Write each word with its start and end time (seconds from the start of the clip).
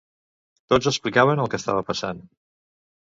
Tots 0.73 0.89
explicaven 0.93 1.43
el 1.43 1.51
que 1.55 1.59
estava 1.63 1.85
passant. 1.91 2.25